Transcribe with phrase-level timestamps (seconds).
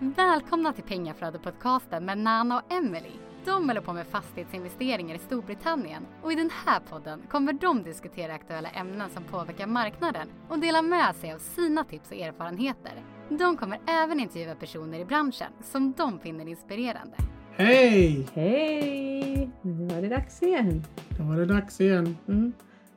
[0.00, 3.10] Välkomna till Pengaflödet-podcasten med Nana och Emily.
[3.44, 8.34] De håller på med fastighetsinvesteringar i Storbritannien och i den här podden kommer de diskutera
[8.34, 12.92] aktuella ämnen som påverkar marknaden och dela med sig av sina tips och erfarenheter.
[13.28, 17.16] De kommer även intervjua personer i branschen som de finner inspirerande.
[17.56, 18.28] Hej!
[18.34, 19.50] Hej!
[19.62, 20.84] Nu var det dags igen.
[21.18, 22.16] Då var det dags igen.
[22.28, 22.52] Mm.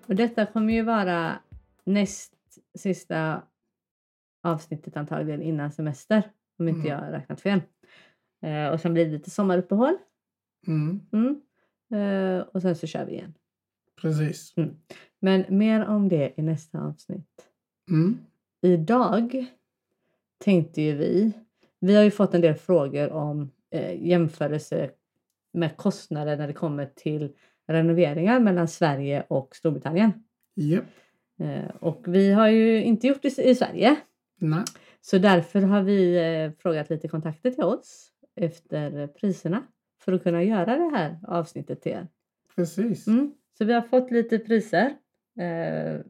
[0.06, 1.40] Och detta kommer ju vara
[1.86, 2.34] näst
[2.78, 3.42] sista
[4.44, 6.24] avsnittet antagligen innan semester.
[6.62, 6.92] Om inte Mm.
[6.92, 7.62] jag har räknat fel.
[8.42, 9.98] Eh, och sen blir det lite sommaruppehåll.
[10.68, 11.42] Mm, Mm.
[11.94, 13.34] Eh, och sen så kör vi igen.
[14.02, 14.54] precis.
[15.20, 17.48] Men mer om det i nästa avsnitt.
[17.90, 18.18] Mm,
[18.62, 19.46] Idag
[20.44, 21.34] tänkte ju vi,
[21.80, 24.92] vi har ju fått en del frågor om eh, jämförelse
[25.54, 27.36] med kostnader när det kommer till
[27.68, 30.12] renoveringar mellan Sverige och Storbritannien.
[30.56, 30.84] japp.
[31.40, 33.96] Eh, och vi har ju inte gjort det i Sverige.
[34.40, 34.64] Nej.
[35.02, 39.64] Så därför har vi eh, frågat lite kontakter till oss efter priserna
[40.00, 42.08] för att kunna göra det här avsnittet till er.
[42.56, 43.08] Precis.
[43.08, 43.34] Mm.
[43.58, 44.86] Så vi har fått lite priser
[45.40, 46.02] eh,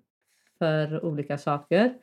[0.57, 1.93] för olika saker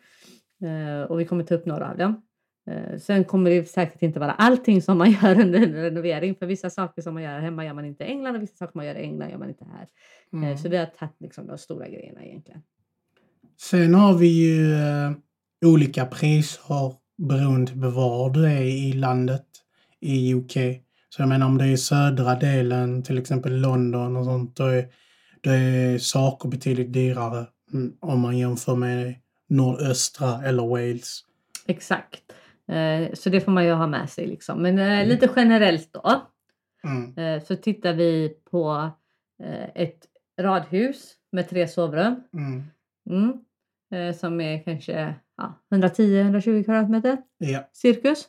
[0.62, 2.22] eh, och vi kommer ta upp några av dem.
[2.70, 6.46] Eh, sen kommer det säkert inte vara allting som man gör under en renovering för
[6.46, 8.86] vissa saker som man gör hemma gör man inte i England och vissa saker man
[8.86, 9.88] gör i England gör man inte här.
[10.32, 10.50] Mm.
[10.50, 12.62] Eh, så vi har tagit liksom de stora grejerna egentligen.
[13.60, 15.12] Sen har vi ju eh,
[15.64, 19.46] olika priser beroende på var du är i landet
[20.00, 20.52] i UK.
[21.08, 24.88] Så jag menar om det är södra delen, till exempel London och sånt, då är,
[25.40, 29.14] då är saker betydligt dyrare mm, om man jämför med
[29.48, 31.24] nordöstra eller Wales.
[31.66, 32.22] Exakt.
[32.68, 34.62] Eh, så det får man ju ha med sig liksom.
[34.62, 36.22] Men eh, lite generellt då.
[36.84, 37.18] Mm.
[37.18, 38.90] Eh, så tittar vi på
[39.74, 39.98] ett
[40.40, 42.22] radhus med tre sovrum.
[42.32, 42.64] Mm.
[43.10, 43.44] Mm.
[43.90, 47.68] Eh, som är kanske ja, 110-120 kvadratmeter Ja.
[47.72, 48.28] cirkus.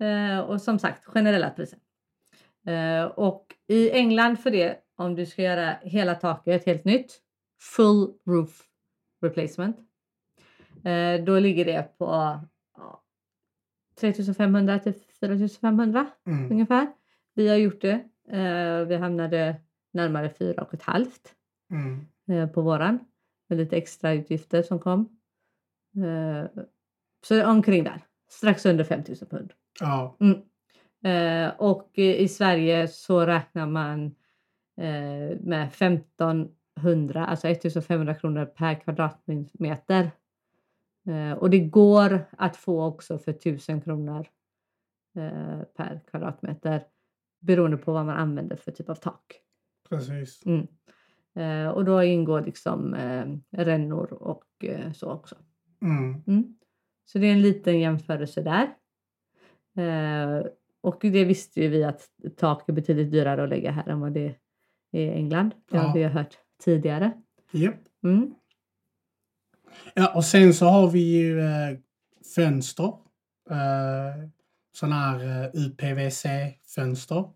[0.00, 1.78] Eh, och som sagt generella priser.
[2.66, 7.20] Eh, och i England för det om du ska göra hela taket helt nytt.
[7.76, 8.62] Full roof
[9.22, 9.76] replacement.
[10.84, 12.04] Eh, då ligger det på
[12.76, 13.02] ja,
[14.00, 16.50] 3500 till 4500 Mm.
[16.52, 16.86] ungefär.
[17.34, 18.04] Vi har gjort det.
[18.30, 19.56] Eh, vi hamnade
[19.92, 21.34] närmare 4 och ett halvt
[21.70, 22.06] Mm.
[22.30, 22.98] eh, på våran.
[23.48, 25.18] Med lite extra utgifter som kom.
[25.96, 26.64] Eh,
[27.26, 28.04] så omkring där.
[28.28, 29.52] Strax under 5000 pund.
[29.80, 30.16] Ja.
[30.20, 30.42] Mm.
[31.04, 34.04] Eh, och i Sverige så räknar man
[34.76, 40.10] eh, med 1500, alltså 1500 kronor per kvadratmeter.
[41.38, 44.26] Och det går att få också för 1000 kronor
[45.76, 46.84] per kvadratmeter
[47.40, 49.40] beroende på vad man använder för typ av tak.
[49.88, 50.46] Precis.
[50.46, 50.66] Mm.
[51.36, 53.26] Eh, och då ingår liksom eh,
[53.64, 55.36] rännor och eh, så också.
[55.82, 56.22] Mm.
[56.26, 56.56] Mm.
[57.04, 58.62] Så det är en liten jämförelse där.
[59.78, 60.46] Eh,
[60.80, 64.12] och det visste ju vi att tak är betydligt dyrare att lägga här än vad
[64.12, 64.34] det
[64.92, 65.50] är i England.
[65.70, 65.82] Det Ja.
[65.82, 67.12] har vi ju hört tidigare.
[67.50, 67.74] Japp.
[68.04, 68.34] Mm.
[69.94, 71.78] Ja, och sen så har vi ju eh,
[72.34, 72.92] fönster.
[73.50, 74.28] Eh,
[74.72, 77.30] sådana här eh, UPVC-fönster.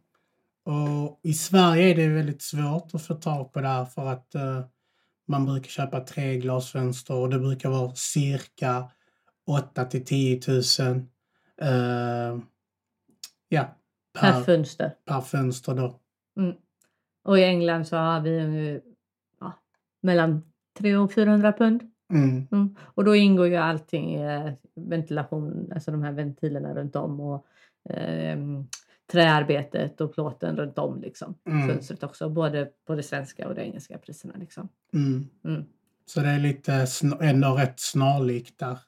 [0.64, 4.34] Och i Sverige är det väldigt svårt att få tag på det här för att
[4.34, 4.64] eh,
[5.28, 8.90] man brukar köpa treglasfönster och det brukar vara cirka
[9.46, 10.56] 8 till 10 000
[11.62, 12.38] eh,
[13.48, 13.76] ja,
[14.20, 14.94] Per per, fönster.
[15.04, 16.00] per fönster då.
[16.36, 16.56] Mm.
[17.24, 18.80] Och i England så har vi ju,
[19.40, 19.52] ja,
[20.00, 20.42] mellan
[20.78, 21.82] 300 och 400 pund.
[22.12, 22.76] Mm, Mm.
[22.80, 27.46] Och då ingår ju allting i eh, ventilation, alltså de här ventilerna runt om och
[27.90, 28.66] ehm,
[29.10, 31.34] träarbetet och plåten runt om liksom.
[31.46, 31.68] Mm.
[31.68, 34.68] Fönstret också, både på det svenska och det engelska priserna liksom.
[34.94, 35.28] mm.
[35.44, 35.64] Mm.
[36.06, 36.86] Så det är lite
[37.20, 38.78] ändå rätt snarlikt där.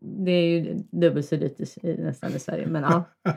[0.00, 3.04] Det är ju dubbelt så dyrt i, nästan i Sverige, men ja.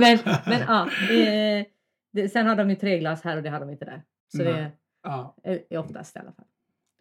[0.00, 1.64] men, men ja, det,
[2.12, 4.02] det, sen har de ju treglas här och det har de inte där.
[4.36, 4.52] Så Nej.
[4.52, 4.70] det
[5.02, 5.36] ja.
[5.42, 6.46] är, är oftast i alla fall.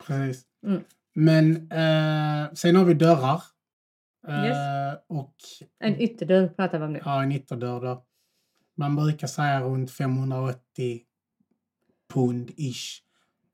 [0.07, 0.44] Precis.
[0.65, 0.83] Mm.
[1.13, 3.41] Men eh, sen har vi dörrar.
[4.28, 4.97] Eh.
[5.08, 5.34] Och
[5.80, 7.00] En ytterdörr pratar vi om nu.
[7.06, 8.04] ja, en ytterdörr då.
[8.77, 11.01] Man brukar säga runt 580
[12.13, 13.01] pund ish.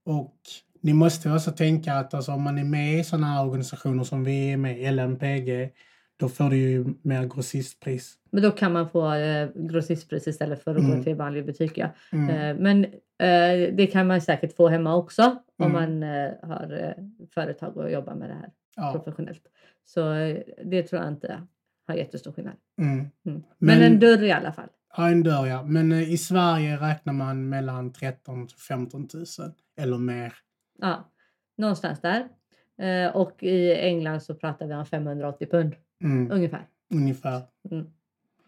[0.06, 0.36] Och
[0.82, 4.24] ni måste också tänka att alltså, om man är med i sådana här organisationer som
[4.24, 5.70] vi är med, LMPG,
[6.18, 8.14] då får du ju mer grossistpris.
[8.32, 10.98] Men då kan man få eh, grossistpris istället för att Mm.
[10.98, 11.78] gå till vanlig butik.
[11.78, 11.88] Ja.
[12.12, 12.30] Mm.
[12.30, 15.72] Eh, men eh, det kan man säkert få hemma också om Mm.
[16.02, 17.04] man eh, har eh,
[17.34, 18.92] företag och jobbar med det här Ja.
[18.94, 19.44] professionellt.
[19.86, 21.48] Så eh, det tror jag inte
[21.88, 22.56] har jättestor skillnad.
[22.82, 22.94] Mm.
[23.00, 23.10] Mm.
[23.26, 24.70] Men, Men- en dörr i alla fall.
[24.98, 25.64] Ja, en dörr ja.
[25.64, 29.26] Men eh, i Sverige räknar man mellan 13 till 15 000
[29.78, 30.34] eller mer.
[30.80, 31.10] Ja,
[31.58, 32.28] någonstans där.
[32.78, 36.32] Eh, och i England så pratar vi om 580 pund Mm.
[36.32, 36.68] ungefär.
[36.94, 37.42] ungefär.
[37.72, 37.86] Mm.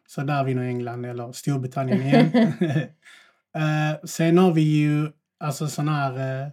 [0.08, 2.32] Så där vinner England eller Storbritannien igen.
[4.04, 6.52] Sen har vi ju alltså sån här uh,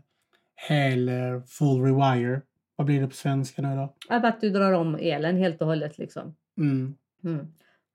[0.68, 2.40] hel uh, full rewire.
[2.80, 3.94] Vad blir det på svenska nu då?
[4.08, 6.34] Att du drar om elen helt och hållet liksom.
[6.58, 6.94] Mm.
[7.24, 7.46] Mm.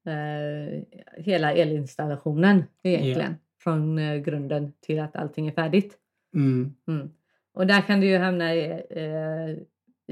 [0.06, 0.84] Eh,
[1.18, 3.36] hela elinstallationen egentligen.
[3.60, 5.98] Från eh, grunden till att allting är färdigt.
[6.34, 6.76] Mm.
[6.88, 7.10] Mm.
[7.54, 9.50] Och där kan du ju hamna i, eh,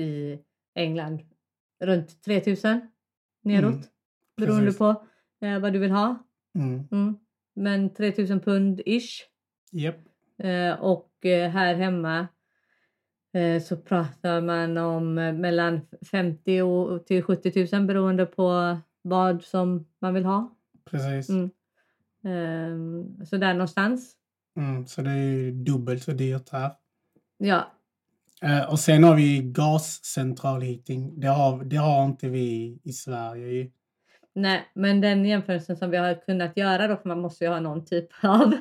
[0.03, 0.39] i
[0.75, 1.19] England
[1.79, 2.91] runt 3000
[3.41, 3.73] neråt.
[3.73, 3.83] Mm,
[4.37, 4.77] beroende precis.
[4.77, 5.05] på
[5.41, 6.23] eh, vad du vill ha.
[6.55, 6.87] Mm.
[6.91, 7.17] Mm.
[7.55, 9.21] Men 3000 pund ish.
[10.37, 12.27] Eh, och eh, här hemma
[13.63, 15.81] så pratar man om eh, mellan
[16.12, 20.56] 50 och till 70 000 beroende på vad som man vill ha.
[20.85, 21.30] Precis.
[21.30, 21.50] Mm.
[22.25, 24.15] Ehm, så där någonstans.
[24.57, 24.88] Mm.
[24.88, 26.71] Så det är dubbelt så dyrt här.
[27.38, 27.71] Ja,
[28.44, 31.19] Eh, och sen har vi gascentralheating.
[31.19, 33.71] Det har, det har inte vi i Sverige.
[34.35, 37.59] nej, men den jämförelsen som vi har kunnat göra då, för man måste ju ha
[37.59, 38.53] någon typ av.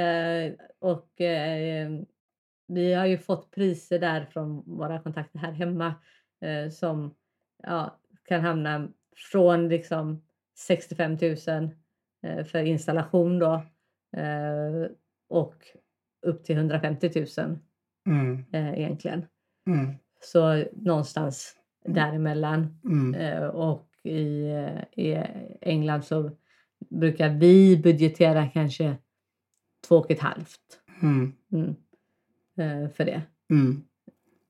[0.00, 1.90] Eh, och eh,
[2.68, 5.94] vi har ju fått priser där från våra kontakter här hemma
[6.40, 7.14] eh, som
[7.62, 8.88] ja, kan hamna
[9.32, 10.22] från liksom
[10.58, 11.70] 65 000
[12.22, 13.52] eh, för installation då
[14.16, 14.90] eh,
[15.28, 15.54] och
[16.26, 17.58] upp till 150 000
[18.06, 18.44] Mm.
[18.52, 19.26] eh, egentligen.
[19.66, 19.94] Mm.
[20.20, 22.80] Så någonstans däremellan.
[22.84, 23.14] Mm.
[23.14, 25.24] Eh, och i, eh, i
[25.60, 26.30] England så
[26.90, 28.96] brukar vi budgetera kanske
[29.88, 31.32] två och ett halvt Mm.
[32.58, 33.22] Mm, eh, för det.
[33.50, 33.82] Mm.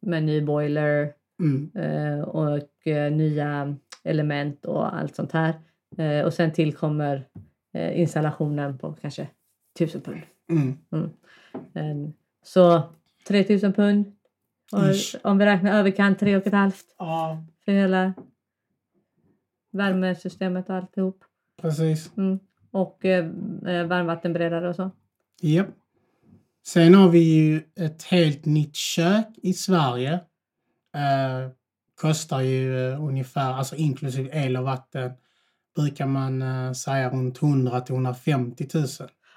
[0.00, 1.70] Med ny boiler Mm.
[1.74, 5.54] eh, och eh, nya element och allt sånt här.
[6.24, 7.28] Och sen tillkommer
[7.74, 9.28] installationen på kanske
[9.80, 10.20] 1000 pund.
[10.50, 10.78] Mm.
[11.74, 12.10] Eh,
[12.42, 12.82] så
[13.28, 14.12] 3000 pund.
[15.22, 18.14] Om vi räknar överkant tre och ett halvt Ja, för hela
[19.70, 21.24] värmesystemet och alltihop.
[21.62, 22.16] precis.
[22.16, 22.38] Mm.
[22.70, 23.24] Och eh,
[23.86, 24.90] varmvattenberedare och så.
[25.40, 25.66] Japp.
[26.68, 30.12] Sen har vi ju ett helt nytt kök i Sverige.
[30.94, 31.50] Eh,
[32.00, 35.12] kostar ju eh, ungefär, alltså inklusive el och vatten,
[35.76, 38.84] brukar man eh, säga runt 100 till 150 000.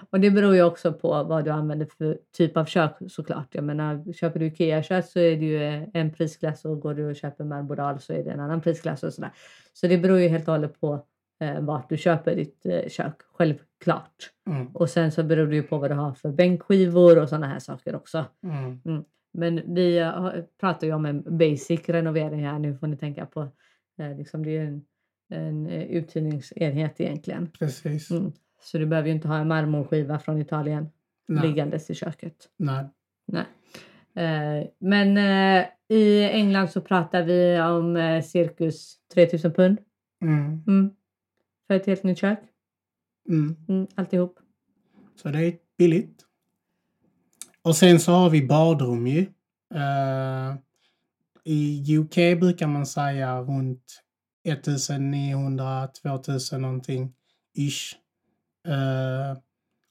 [0.09, 3.55] Och det beror ju också på vad du använder för typ av kök såklart.
[3.55, 7.05] Jag menar, köper du Ikea-kök så är det ju eh, en prisklass och går du
[7.05, 9.31] och köper Marbodal så är det en annan prisklass och sådär.
[9.73, 11.05] Så det beror ju helt och hållet på
[11.41, 14.31] eh, vart du köper ditt eh, kök, självklart.
[14.49, 14.67] Mm.
[14.67, 17.59] Och sen så beror det ju på vad du har för bänkskivor och sådana här
[17.59, 18.25] saker också.
[18.43, 19.03] Mm.
[19.33, 23.47] Men vi eh, pratar ju om en basic renovering här nu får ni tänka på.
[23.99, 24.85] Eh, liksom det är en,
[25.29, 27.51] en eh, uthyrningsenhet egentligen.
[27.59, 28.11] Precis.
[28.11, 28.31] Mm.
[28.61, 30.89] Så du behöver ju inte ha en marmorskiva från Italien
[31.27, 31.47] Nej.
[31.47, 32.49] liggandes i köket.
[32.57, 32.85] Nej.
[33.25, 33.45] Nej.
[34.15, 39.77] Eh, men eh, i England så pratar vi om cirkus 3000 pund
[40.21, 40.91] Mm.
[41.71, 42.39] För ett helt nytt kök.
[43.29, 43.55] Mm.
[43.69, 44.39] Mm, alltihop.
[45.15, 46.25] Så det är billigt.
[47.61, 49.19] Och sen så har vi badrum ju.
[49.73, 50.55] Eh,
[51.43, 54.03] I UK brukar man säga runt
[54.47, 57.13] 1900-2000 någonting
[57.57, 57.95] ish.
[58.67, 59.37] Eh,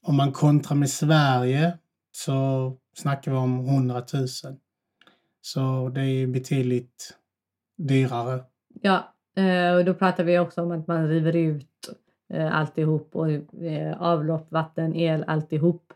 [0.01, 1.77] om man kontrar med Sverige
[2.11, 4.27] så snackar vi om 100 000.
[5.41, 7.17] Så det är betydligt
[7.77, 8.43] dyrare.
[8.81, 11.70] Ja, eh, och då pratar vi också om att man river ut
[12.33, 13.31] eh, alltihop och
[13.63, 15.93] eh, avlopp, vatten, el, alltihop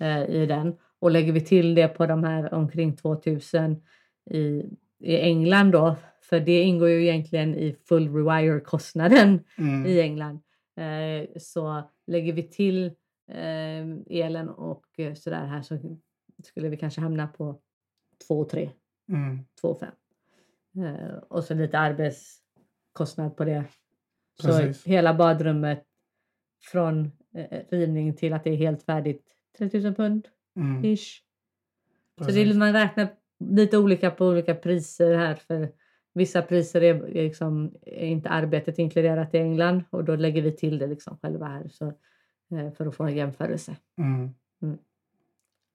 [0.00, 0.76] eh, i den.
[0.98, 3.82] Och lägger vi till det på de här omkring 2000
[4.30, 4.64] i,
[4.98, 9.86] i England då, för det ingår ju egentligen i full rewire-kostnaden Mm.
[9.86, 10.40] i England.
[10.76, 12.92] Eh, så lägger vi till
[14.10, 14.84] elen och
[15.16, 15.78] sådär här så
[16.44, 17.58] skulle vi kanske hamna på
[18.28, 18.70] 2 3
[19.08, 19.38] Mm.
[19.60, 19.88] 2 5.
[21.28, 23.64] Och så lite arbetskostnad på det.
[24.42, 24.86] Så Precis.
[24.86, 25.84] hela badrummet
[26.72, 29.24] från eh, rivning till att det är helt färdigt
[29.58, 30.84] 3000 pund Mm.
[30.84, 31.22] ish.
[32.18, 32.56] Så det Precis.
[32.56, 33.08] man räknar
[33.40, 35.34] lite olika på olika priser här.
[35.34, 35.68] För
[36.14, 40.52] vissa priser är, är, liksom, är inte arbetet inkluderat i England och då lägger vi
[40.52, 41.86] till det liksom själva här så,
[42.56, 43.76] eh, för att få en jämförelse.
[43.98, 44.34] Mm.
[44.62, 44.78] Mm.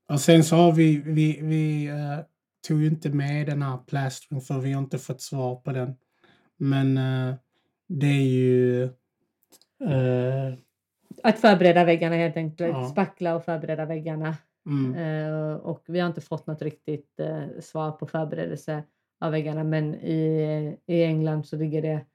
[0.10, 2.20] Och sen så har vi, vi, vi eh,
[2.68, 5.96] tog ju inte med den här plastering för vi har inte fått svar på den.
[6.58, 7.36] Men eh,
[7.88, 8.84] det är ju...
[8.84, 10.54] eh,
[11.24, 12.70] Att förbereda väggarna helt enkelt.
[12.74, 12.86] Ja.
[12.86, 14.36] Spackla och förbereda väggarna.
[14.66, 18.84] mm, Eh, och vi har inte fått något riktigt eh, svar på förberedelse
[19.20, 22.06] av väggarna men i, i England så ligger det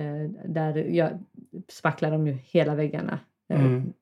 [0.00, 1.10] eh, där ja,
[1.68, 3.18] spacklar de ju hela väggarna.
[3.52, 3.92] Eh, Mm.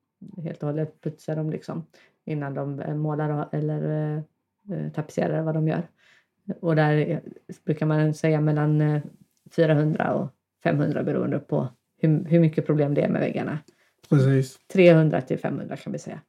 [0.43, 1.85] Helt och hållet putsar de liksom
[2.25, 4.23] innan de eh, målar eller
[4.93, 5.87] tapetserar vad de gör.
[6.61, 7.21] Och där
[7.65, 9.01] brukar man säga mellan eh,
[9.55, 10.29] 400 och
[10.67, 11.69] 500 beroende på
[12.01, 13.59] hur, hur mycket problem det är med väggarna.
[14.09, 14.59] Precis.
[14.73, 16.21] 300 till 500 kan vi säga.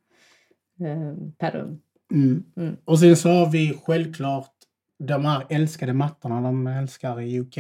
[0.80, 1.80] Eh, per rum.
[2.12, 2.44] Mm.
[2.56, 2.76] Mm.
[2.84, 4.52] Och sen så har vi självklart
[4.98, 7.58] de här älskade mattorna de älskar i UK.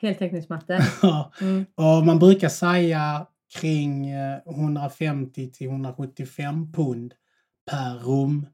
[0.00, 0.76] Heltäckningsmattor.
[1.42, 1.64] Mm.
[1.74, 3.26] och man brukar säga
[3.60, 7.14] kring eh, 150 till 175 pund
[7.70, 8.46] per rum.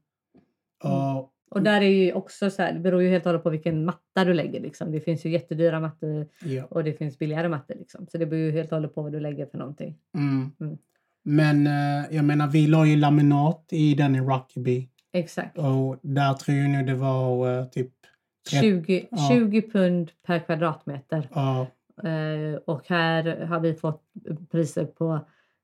[0.83, 3.49] Och, Och där är ju också så här, det beror ju helt och hållet på
[3.49, 4.59] vilken matta du lägger.
[4.59, 4.91] Liksom.
[4.91, 6.63] Det finns ju jättedyra mattor ja.
[6.69, 7.75] och det finns billigare mattor.
[7.75, 8.07] Liksom.
[8.11, 9.95] Så det beror ju helt och hållet på vad du lägger för någonting.
[10.15, 10.51] mm.
[10.59, 10.77] Mm.
[11.25, 14.89] Men eh, jag menar, vi la ju laminat i den i Rockaby.
[15.13, 15.57] Exakt.
[15.57, 17.91] Och där tror jag nu det var eh, typ...
[18.49, 19.29] Trett- 20, ja.
[19.31, 21.27] 20 pund per kvadratmeter.
[21.33, 21.67] Ja,
[22.03, 24.03] Eh, och här har vi fått
[24.51, 25.19] priser på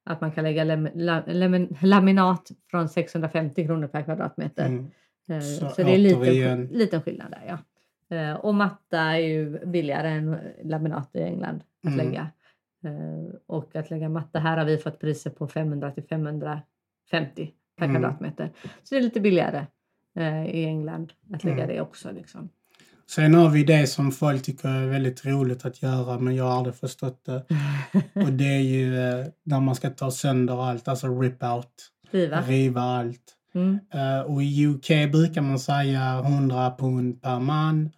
[0.05, 4.65] att man kan lägga lam, lam, laminat från 650 kronor per kvadratmeter.
[4.65, 4.91] mm.
[5.29, 7.43] Eh, Så Så, det är återigen- liten skillnad där.
[7.47, 7.57] Ja.
[8.17, 11.97] Eh, Och matta är ju billigare än laminat i England att Mm.
[12.05, 12.27] lägga.
[12.83, 17.85] Eh, Och att lägga matta här har vi fått priser på 500 till 550 per
[17.85, 17.95] Mm.
[18.01, 18.51] kvadratmeter.
[18.83, 19.65] Så det är lite billigare
[20.51, 21.67] i England att lägga Mm.
[21.75, 22.11] det också.
[22.11, 22.49] Liksom.
[23.09, 26.57] Sen har vi det som folk tycker är väldigt roligt att göra men jag har
[26.57, 27.43] aldrig förstått det.
[28.25, 28.91] Och det är ju
[29.43, 31.73] när man ska ta sönder allt, alltså rip out,
[32.11, 32.41] Riva.
[32.41, 33.35] riva allt.
[33.59, 33.79] Mm.
[33.93, 37.89] Eh, och i UK brukar man säga 100 pund per man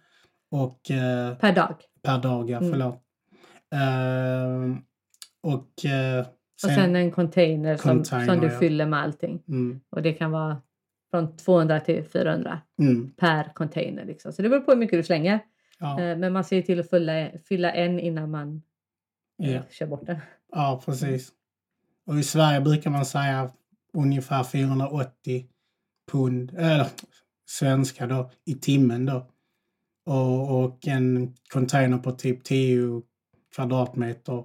[0.50, 1.74] och eh, Per dag.
[2.02, 2.70] per dag, ja, Mm.
[2.70, 2.98] förlåt.
[3.74, 4.76] Eh,
[5.42, 6.26] och eh,
[6.64, 8.58] Och sen en container som, Container, som du ja.
[8.58, 9.42] fyller med allting.
[9.48, 10.62] mm, Och det kan vara
[11.10, 14.04] från 200 till 400 mm, per container.
[14.04, 14.32] Liksom.
[14.32, 15.40] Så det beror på hur mycket du slänger.
[15.78, 18.62] ja, Men man ser till att fylla, fylla en innan man
[19.36, 20.16] ja, kör bort den.
[20.52, 21.32] ja, precis.
[22.06, 23.50] Och i Sverige brukar man säga
[23.92, 25.46] ungefär 480
[26.12, 26.86] pund, eller
[27.46, 29.26] svenska då, i timmen då.
[30.06, 33.02] Och, och en container på typ 10
[33.54, 34.38] kvadratmeter.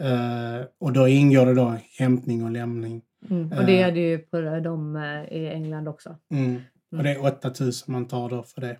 [0.00, 3.02] Eh, och då ingår det då hämtning och lämning.
[3.30, 3.52] Mm.
[3.58, 3.86] Och det Eh.
[3.88, 6.16] är det ju på de eh, i England också.
[6.30, 6.60] Mm.
[6.96, 8.76] Och det är 8000 man tar då för det.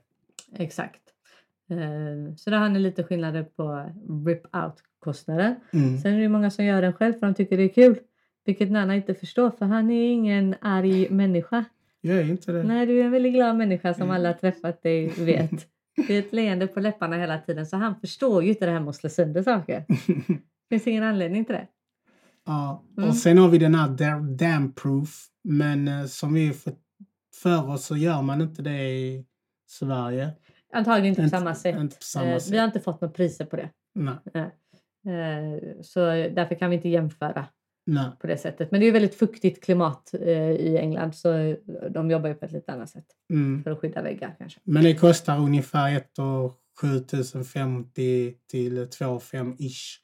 [0.56, 1.00] Exakt.
[1.70, 3.90] Eh, Så där har ni lite skillnader på
[4.26, 5.56] rip-out-kostnader.
[5.72, 5.98] Mm.
[5.98, 7.98] Sen är det många som gör den själv för de tycker det är kul.
[8.44, 11.64] Vilket Nana inte förstår för han är ingen arg människa.
[12.00, 12.62] Jag är inte det.
[12.62, 14.14] Nej, du är en väldigt glad människa som Mm.
[14.14, 15.50] alla träffat dig vet.
[16.06, 18.80] Det är ett leende på läpparna hela tiden så han förstår ju inte det här
[18.80, 19.84] med att slå sönder saker.
[19.88, 20.38] Det
[20.70, 21.66] finns ingen anledning till det.
[22.46, 22.84] ja.
[22.96, 23.08] Mm.
[23.08, 25.26] Och sen har vi den här da- damp proof.
[25.44, 26.72] Men eh, som vi får
[27.42, 29.26] för oss så gör man inte det i
[29.70, 30.30] Sverige.
[30.72, 31.76] Antagligen inte på samma sätt.
[31.76, 32.52] inte på samma Eh, sätt.
[32.54, 33.70] Vi har inte fått några priser på det.
[33.94, 34.14] Nej.
[35.06, 37.46] Eh, Så därför kan vi inte jämföra
[37.90, 38.10] Nej.
[38.20, 38.70] på det sättet.
[38.70, 41.56] Men det är väldigt fuktigt klimat eh, i England så
[41.90, 43.62] de jobbar ju på ett lite annat sätt Mm.
[43.64, 44.60] för att skydda väggar kanske.
[44.64, 50.00] Men det kostar ungefär 1 och 7050 till 2 5 ish.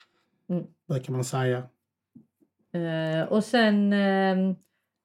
[0.51, 0.65] Mm.
[0.89, 1.63] Brukar man säga.
[2.75, 4.57] Eh, Och sen eh,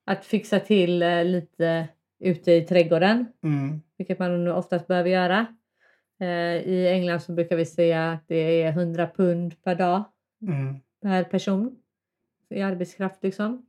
[0.06, 1.88] att fixa till eh, lite
[2.20, 3.82] ute i trädgården, Mm.
[3.98, 5.46] vilket man oftast behöver göra.
[6.22, 10.04] Eh, I England så brukar vi säga att det är 100 pund per dag
[10.42, 10.76] Mm.
[11.02, 11.76] per person
[12.50, 13.65] i arbetskraft liksom.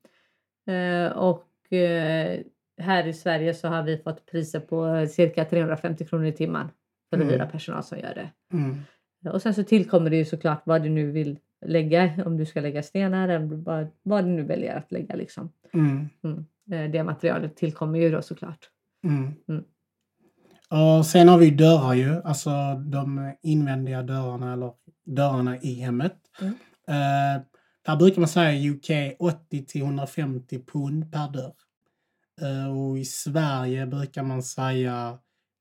[0.66, 2.40] Eh, och eh,
[2.78, 6.68] här i Sverige så har vi fått priser på cirka 350 kronor i timmen
[7.10, 7.34] för att Mm.
[7.34, 8.30] hyra personal som gör det.
[8.56, 8.76] Mm.
[9.34, 12.60] Och sen så tillkommer det ju såklart vad du nu vill lägga, om du ska
[12.60, 15.52] lägga stenar eller vad, vad du nu väljer att lägga liksom.
[15.72, 16.08] Mm.
[16.24, 16.44] Mm.
[16.72, 18.68] Eh, Det materialet tillkommer ju då såklart.
[19.04, 19.32] Mm.
[19.48, 19.64] Mm.
[20.98, 24.72] Och sen har vi dörrar ju, alltså de invändiga dörrarna eller
[25.04, 26.14] dörrarna i hemmet.
[26.40, 26.54] Mm.
[26.88, 27.42] Eh,
[27.86, 31.54] där brukar man säga i UK 80 till 150 pund per dörr.
[32.42, 35.18] Eh, och i Sverige brukar man säga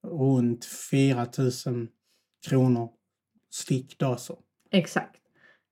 [0.07, 1.87] runt 4000
[2.47, 2.89] kronor
[3.51, 4.39] styck då så.
[4.71, 5.15] Exakt.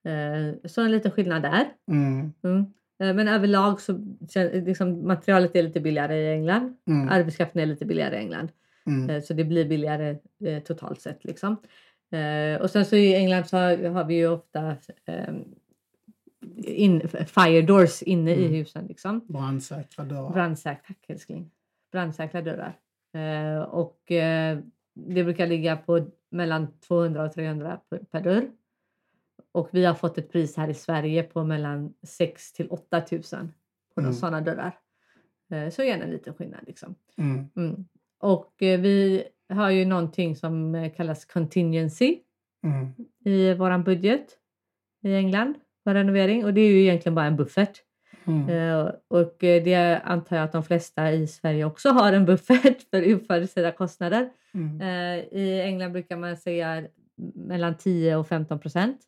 [0.06, 1.66] Eh, Så en liten skillnad där.
[1.92, 2.34] Mm.
[2.44, 2.66] Mm.
[3.00, 4.16] Eh, Men överlag så
[4.54, 6.78] liksom, materialet är lite billigare i England.
[6.88, 7.10] Mm.
[7.10, 8.50] Arbetskraften är lite billigare i England.
[8.86, 9.22] Mm.
[9.22, 10.18] Så det blir billigare
[10.66, 11.26] totalt sett.
[11.26, 11.56] Liksom.
[12.62, 14.76] Och sen så i England så har, vi ju ofta
[16.66, 18.54] in, fire doors inne i Mm.
[18.54, 18.86] husen.
[18.88, 19.22] Liksom.
[19.28, 20.30] Brandsäkra dörrar.
[20.34, 21.52] Brandsäkra, tack älskling.
[21.92, 22.80] Brandsäkra dörrar.
[23.14, 24.60] Eh, och eh,
[24.94, 28.50] det brukar ligga på mellan 200 och 300 per, per dörr.
[29.52, 33.54] Och vi har fått ett pris här i Sverige på mellan 6 till 8 tusen
[33.96, 34.14] på Mm.
[34.14, 34.80] sådana dörrar.
[35.52, 36.96] Eh, så igen en liten skillnad liksom.
[37.18, 37.50] Mm.
[37.56, 37.86] Mm.
[38.20, 42.20] Och eh, vi har ju någonting som eh, kallas contingency
[42.64, 42.88] Mm.
[43.26, 44.38] i våran budget
[45.04, 45.56] i England
[45.88, 47.82] för renovering och det är ju egentligen bara en buffert.
[48.26, 48.50] Mm.
[48.50, 52.90] Eh, och eh, det antar jag att de flesta i Sverige också har en buffert
[52.90, 54.30] för oförutsedda kostnader.
[54.54, 54.82] Mm.
[54.82, 56.88] Eh, I England brukar man säga
[57.36, 59.02] mellan 10 och 15 procent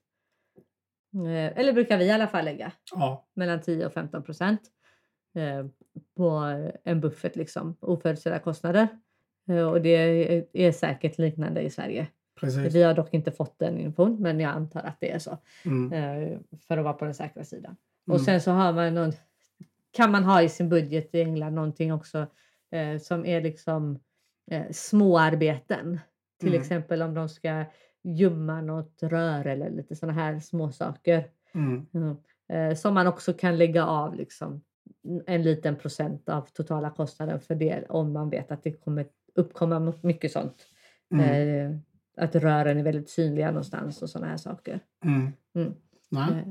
[1.56, 2.72] eller brukar vi i alla fall lägga.
[2.92, 3.28] Ja.
[3.34, 4.62] Mellan 10 och 15 procent.
[6.18, 6.30] På
[6.84, 7.76] en buffert liksom.
[7.80, 8.88] Oförutsedda kostnader.
[9.72, 12.08] Och det är säkert liknande i Sverige.
[12.40, 12.76] Precis.
[12.76, 15.38] Vi har dock inte fått den infon men jag antar att det är så.
[15.66, 15.94] Mm.
[15.94, 17.76] Eh, för att vara på den säkra sidan.
[18.08, 18.26] Och Mm.
[18.26, 19.12] sen så har man någon,
[19.92, 22.28] kan man ha i sin budget i England någonting också
[22.72, 24.00] eh, som är liksom
[24.52, 26.00] eh, småarbeten.
[26.40, 26.62] Till Mm.
[26.62, 27.66] exempel om de ska
[28.04, 31.24] gömma något rör eller lite sådana här små saker.
[31.54, 31.86] Mm.
[31.94, 32.16] Mm.
[32.50, 34.62] Eh, som man också kan lägga av liksom
[35.26, 39.06] en liten procent av totala kostnaden för det om man vet att det kommer
[39.36, 40.66] uppkomma mycket sånt.
[41.14, 41.80] Mm.
[42.20, 44.80] Att rören är väldigt synliga någonstans och sådana här saker.
[45.06, 45.32] Mm.
[45.56, 45.74] Mm.
[46.38, 46.44] Eh,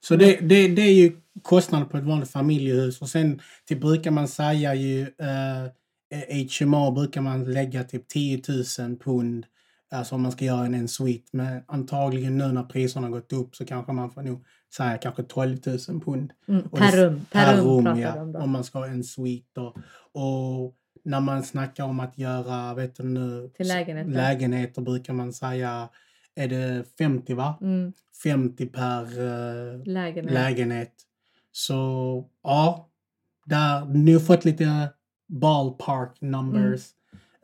[0.00, 4.10] Så det, det, det är ju kostnaden på ett vanligt familjehus och sen typ brukar
[4.10, 5.66] man säga ju eh,
[6.60, 8.42] HMA brukar man lägga typ 10
[8.78, 9.46] 000 pund
[9.90, 11.28] alltså om man ska göra en, en suite.
[11.32, 14.44] Men antagligen nu när priserna har gått upp så kanske man får nog
[14.76, 16.32] säga kanske 12 000 pund.
[16.48, 19.46] Mm, per det- rum, per, rum, pratar ja, om man ska ha en suite.
[19.54, 19.74] Då.
[20.12, 20.74] Och
[21.06, 24.10] när man snackar om att göra, vet du nu, Till lägenheter.
[24.10, 25.88] lägenheter brukar man säga,
[26.34, 27.58] är det 50 va?
[27.60, 30.32] Mm, 50 per eh, lägenhet.
[30.34, 30.92] lägenhet.
[31.52, 31.74] Så
[32.42, 32.88] ja,
[33.46, 34.88] där, ni har fått lite
[35.28, 36.82] ballpark numbers.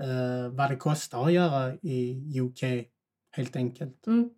[0.03, 2.63] eh, vad det kostar att göra i UK
[3.31, 4.07] helt enkelt.
[4.07, 4.31] Mm,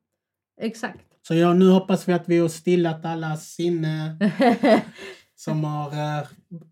[0.61, 1.05] exakt.
[1.23, 4.17] Så ja, nu hoppas vi att vi har stillat alla sinne
[5.37, 6.27] som har eh,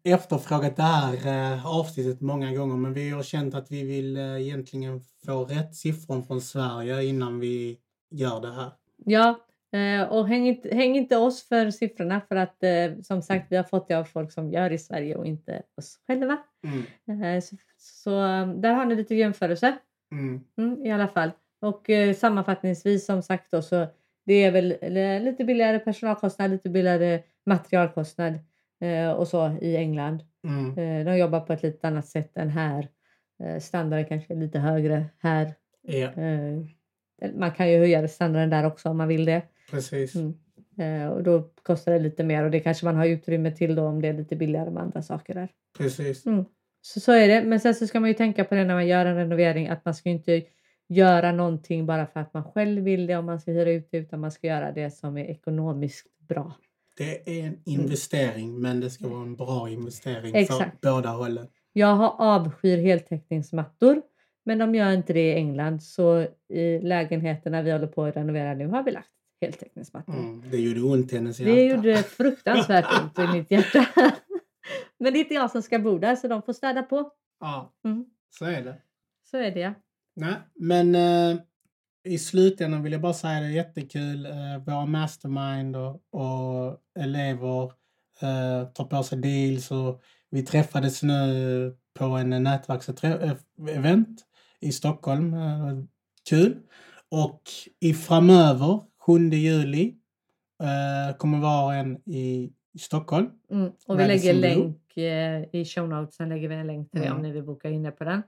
[0.05, 2.77] efterfrågat det här eh, avsnittet många gånger.
[2.77, 7.41] Men vi har känt att vi vill eh, egentligen få rätt siffror från Sverige innan
[7.41, 7.79] vi
[8.11, 8.71] gör det här.
[9.05, 9.41] ja,
[9.79, 13.57] eh, och häng inte, häng inte oss för siffrorna för att eh, som sagt vi
[13.57, 16.39] har fått det av folk som gör i Sverige och inte oss själva.
[16.65, 17.23] Mm.
[17.23, 18.11] Eh, så, så
[18.57, 19.79] där har ni lite jämförelse.
[20.13, 20.41] Mm.
[20.59, 21.31] Mm, I alla fall.
[21.61, 23.87] Och sammanfattningsvis som sagt då så
[24.25, 24.77] det är väl
[25.25, 28.39] lite billigare personalkostnad, lite billigare materialkostnad
[29.17, 30.23] och så i England.
[30.45, 30.79] Mm.
[30.79, 32.89] Eh, de jobbar på ett lite annat sätt än här.
[33.45, 35.55] Eh, standarden kanske är lite högre här.
[35.83, 36.11] Ja,
[37.23, 39.43] Eh, man kan ju höja standarden där också om man vill det.
[39.71, 40.15] precis.
[40.15, 40.35] Mm.
[40.79, 43.83] Eh, och då kostar det lite mer och det kanske man har utrymme till då
[43.85, 45.49] om det är lite billigare med andra saker där.
[45.79, 46.27] Precis.
[46.27, 46.45] Mm.
[46.81, 47.43] Så, så är det.
[47.43, 49.85] Men sen så ska man ju tänka på det när man gör en renovering att
[49.85, 50.43] man ska inte
[50.89, 53.99] göra någonting bara för att man själv vill det om man ska hyra ut det
[53.99, 56.53] utan man ska göra det som är ekonomiskt bra.
[56.97, 60.81] Det är en investering, men det ska vara en bra investering Exakt.
[60.81, 61.47] för båda hållen.
[61.73, 64.03] Jag har avskyr heltäckningsmattor
[64.45, 68.55] men de gör inte det i England så i lägenheterna vi håller på att renovera
[68.55, 69.09] nu har vi lagt
[69.41, 70.15] heltäckningsmattor.
[70.15, 70.43] Mm.
[70.51, 71.55] Det gjorde ont i hennes hjärta.
[71.55, 73.87] Det gjorde fruktansvärt ont i mitt hjärta.
[74.99, 77.11] men det är inte jag som ska bo där så de får städa på.
[77.41, 78.05] Ja, Mm.
[78.31, 78.75] så är det.
[79.31, 79.75] Så är det ja.
[80.17, 81.41] Nej, men eh,
[82.05, 84.27] i slutändan vill jag bara säga det är jättekul.
[84.27, 87.63] Eh, våra mastermind och, och elever
[88.21, 94.25] eh, tar på sig deals och vi träffades nu på en nätverksevent
[94.61, 95.35] i Stockholm.
[95.35, 95.79] Eh,
[96.29, 96.57] kul.
[97.09, 97.43] Och
[97.81, 99.95] i framöver, 7 juli,
[100.63, 103.31] eh, kommer vara en i, Stockholm.
[103.51, 103.73] Mm.
[103.87, 107.13] Och vi lägger länk eh, i show notesen lägger vi en länk till det om
[107.19, 107.23] Mm.
[107.23, 108.19] ni vill boka inne på den.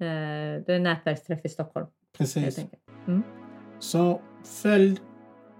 [0.00, 1.86] Eh, det är en nätverksträff i Stockholm
[2.18, 2.66] Precis.
[3.06, 3.22] Mm.
[3.78, 4.20] Så
[4.62, 4.98] följ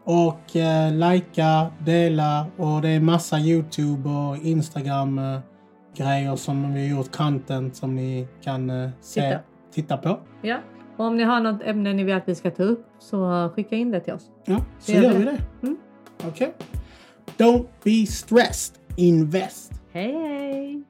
[0.05, 5.38] och eh, likea, dela och det är massa Youtube och Instagram eh,
[5.97, 9.40] grejer som vi har gjort content som ni kan eh, se, Titta.
[9.73, 10.21] titta på.
[10.43, 10.59] Ja.
[10.97, 13.77] Och om ni har något ämne ni vill att vi ska ta upp så skicka
[13.77, 14.31] in det till oss.
[14.45, 15.31] Ja, så gör gör vi det.
[15.61, 15.67] det.
[15.67, 15.77] Mm.
[16.29, 16.55] Okej.
[17.38, 18.77] Don't be stressed.
[18.97, 19.73] Invest.
[19.93, 20.83] Hej hej!